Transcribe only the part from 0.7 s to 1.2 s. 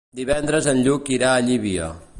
en Lluc